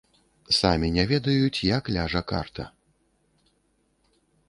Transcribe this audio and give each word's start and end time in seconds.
Самі 0.59 0.89
не 0.95 1.03
ведаюць, 1.11 1.63
як 1.77 1.93
ляжа 1.99 2.21
карта. 2.35 2.63